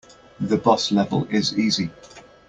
The 0.39 0.57
boss 0.57 0.91
level 0.91 1.25
is 1.29 1.55
easy. 1.59 1.91